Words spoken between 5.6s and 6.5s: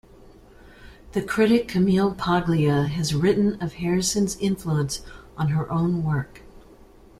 own work.